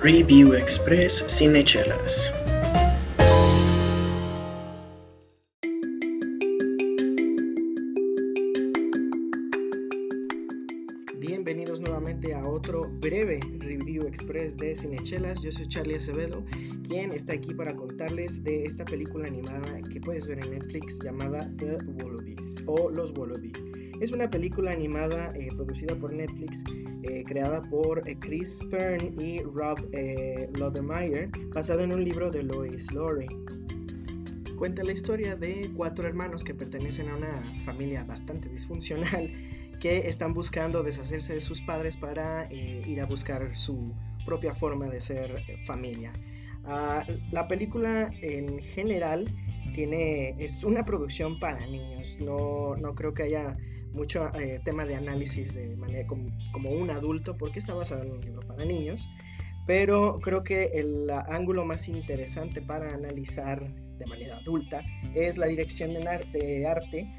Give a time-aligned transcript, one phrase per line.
[0.00, 2.32] Review Express Cinechelas.
[11.18, 15.42] Bienvenidos nuevamente a otro breve Review Express de Cinechelas.
[15.42, 16.44] Yo soy Charlie Acevedo,
[16.88, 21.50] quien está aquí para contarles de esta película animada que puedes ver en Netflix llamada
[21.56, 23.77] The Wallabies o Los Wallabies.
[24.00, 26.64] Es una película animada eh, producida por Netflix,
[27.02, 29.90] eh, creada por eh, Chris Pern y Rob
[30.56, 33.26] Lodemeyer, basada en un libro de Lois Lowry.
[34.56, 39.32] Cuenta la historia de cuatro hermanos que pertenecen a una familia bastante disfuncional
[39.80, 43.92] que están buscando deshacerse de sus padres para ir a buscar su
[44.24, 46.12] propia forma de ser familia.
[46.64, 49.24] Ah, la película en general
[49.78, 53.56] tiene, es una producción para niños, no, no creo que haya
[53.92, 58.10] mucho eh, tema de análisis de manera como, como, un adulto, porque está basado en
[58.10, 59.08] un libro para niños,
[59.68, 64.82] pero creo que el ángulo más interesante para analizar de manera adulta
[65.14, 67.14] es la dirección de, arte.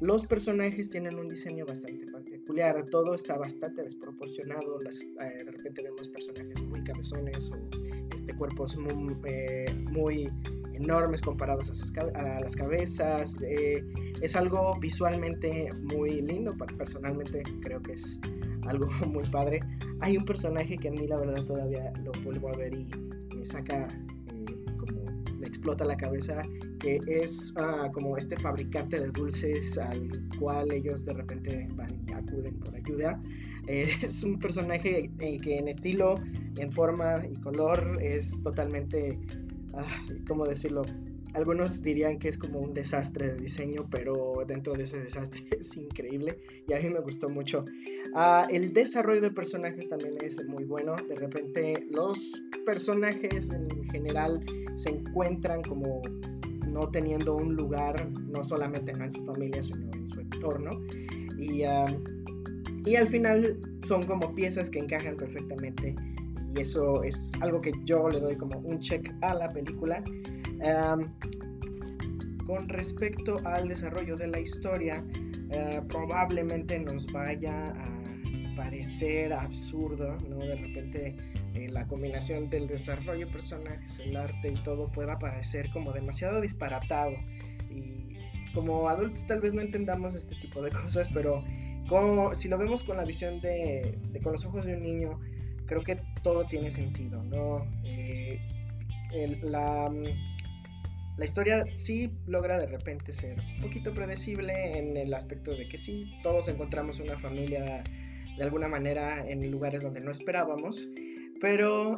[0.00, 5.82] Los personajes tienen un diseño bastante peculiar, todo está bastante desproporcionado, las, eh, de repente
[5.82, 10.30] vemos personajes muy cabezones o este, cuerpos muy, eh, muy
[10.74, 11.70] enormes comparados
[12.14, 13.36] a, las cabezas.
[13.42, 13.84] Eh,
[14.20, 18.20] es algo visualmente muy lindo, personalmente creo que es
[18.66, 19.60] algo muy padre.
[20.00, 22.88] Hay un personaje que a mí la verdad todavía lo vuelvo a ver y
[23.36, 25.02] me saca eh, como
[25.38, 26.42] me explota la cabeza,
[26.80, 30.08] que es ah, como este fabricante de dulces al
[30.38, 33.20] cual ellos de repente van y acuden por ayuda.
[33.66, 36.16] Eh, es un personaje que en estilo,
[36.56, 39.18] en forma y color es totalmente
[40.26, 40.82] ¿cómo decirlo?
[41.34, 45.76] Algunos dirían que es como un desastre de diseño, pero dentro de ese desastre es
[45.76, 47.64] increíble y a mí me gustó mucho.
[48.14, 50.94] Ah, el desarrollo de personajes también es muy bueno.
[51.08, 54.44] De repente los personajes en general
[54.76, 56.02] se encuentran como
[56.68, 60.70] no teniendo un lugar, no solamente en su familia, sino en su entorno.
[61.36, 61.86] Y, ah,
[62.84, 65.96] y al final son como piezas que encajan perfectamente
[66.54, 70.02] y eso es algo que yo le doy como un check a la película.
[72.46, 75.02] con respecto al desarrollo de la historia,
[75.50, 80.38] eh, probablemente nos vaya a parecer absurdo, ¿no?
[80.38, 81.16] De repente
[81.54, 86.40] eh, la combinación del desarrollo de personajes, el arte y todo pueda parecer como demasiado
[86.40, 87.14] disparatado.
[87.70, 88.16] Y
[88.54, 91.42] como adultos tal vez no entendamos este tipo de cosas, pero
[91.88, 95.20] como, si lo vemos con la visión de con los ojos de un niño,
[95.66, 97.66] creo que todo tiene sentido, ¿no?
[97.84, 98.40] Eh,
[99.42, 99.92] la,
[101.16, 105.78] la, historia sí logra de repente ser un poquito predecible en el aspecto de que
[105.78, 107.84] sí, todos encontramos una familia
[108.36, 110.88] de alguna manera en lugares donde no esperábamos,
[111.40, 111.96] pero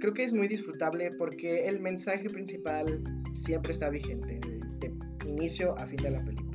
[0.00, 3.02] creo que es muy disfrutable porque el mensaje principal
[3.34, 4.38] siempre está vigente,
[4.80, 6.45] de, de inicio a fin de la película.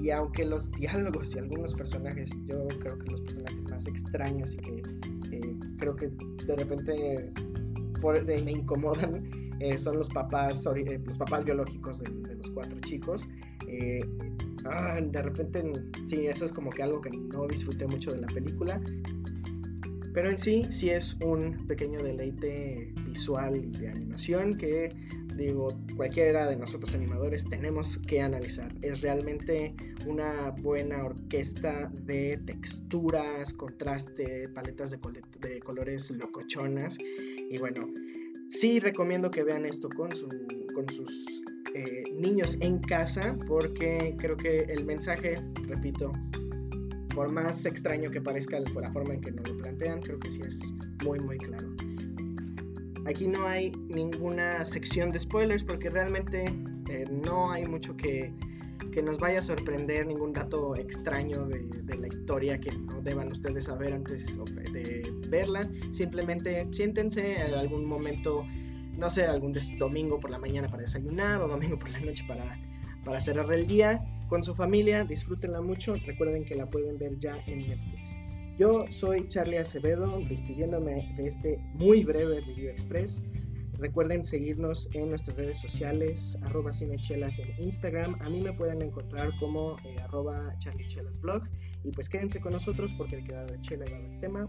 [0.00, 4.58] Y aunque los diálogos y algunos personajes, yo creo que los personajes más extraños y
[4.58, 4.82] que
[5.78, 6.08] creo que
[6.46, 7.32] de repente
[8.42, 13.28] me incomodan eh, son los papás, eh, los papás biológicos de, los cuatro chicos.
[13.66, 14.00] Eh,
[14.64, 15.64] ah, de repente,
[16.06, 18.80] sí, eso es como que algo que no disfruté mucho de la película.
[20.14, 24.90] Pero en sí, sí es un pequeño deleite visual y de animación que
[25.38, 28.74] digo, cualquiera de nosotros animadores tenemos que analizar.
[28.82, 29.74] Es realmente
[30.06, 36.98] una buena orquesta de texturas, contraste, paletas de, colores locochonas.
[36.98, 37.88] Y bueno,
[38.48, 41.42] sí recomiendo que vean esto con, sus
[41.74, 45.34] eh, niños en casa porque creo que el mensaje,
[45.66, 46.12] repito,
[47.14, 50.40] por más extraño que parezca la forma en que nos lo plantean, creo que sí
[50.46, 51.68] es muy, muy claro.
[53.08, 56.44] Aquí no hay ninguna sección de spoilers porque realmente
[56.90, 58.34] eh, no hay mucho que,
[58.92, 63.32] que, nos vaya a sorprender, ningún dato extraño de, de, la historia que no deban
[63.32, 64.26] ustedes saber antes
[64.74, 65.66] de verla.
[65.92, 68.44] Simplemente siéntense en algún momento,
[68.98, 72.60] no sé, algún domingo por la mañana para desayunar o domingo por la noche para,
[73.06, 75.04] para cerrar el día con su familia.
[75.04, 75.94] Disfrútenla mucho.
[76.04, 78.27] Recuerden que la pueden ver ya en Netflix.
[78.58, 83.22] Yo soy Charlie Acevedo, despidiéndome de este muy breve Review Express.
[83.78, 88.16] Recuerden seguirnos en nuestras redes sociales, arroba cinechelas en Instagram.
[88.20, 91.44] A mí me pueden encontrar como eh, arroba charliechelasblog.
[91.84, 94.48] Y pues quédense con nosotros porque el que a chela va a tema.